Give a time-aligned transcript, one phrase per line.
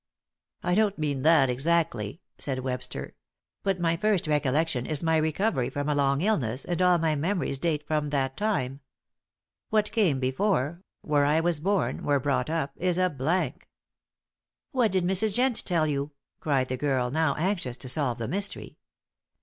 [0.63, 3.13] "I don't mean that exactly," said Webster,
[3.61, 7.59] "but my first recollection is my recovery from a long illness, and all my memories
[7.59, 8.79] date from that time.
[9.69, 13.69] What came before where I was born, where brought up is a blank."
[14.71, 15.35] "What did Mrs.
[15.35, 16.09] Jent tell you?"
[16.39, 18.77] cried the girl, now anxious to solve the mystery.